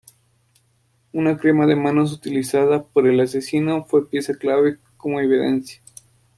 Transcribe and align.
Una 1.13 1.37
crema 1.37 1.67
de 1.67 1.75
manos 1.75 2.11
utilizada 2.11 2.83
por 2.83 3.07
el 3.07 3.19
asesino 3.19 3.85
fue 3.85 4.09
pieza 4.09 4.33
clave 4.35 4.79
como 4.97 5.19
evidencia. 5.19 5.79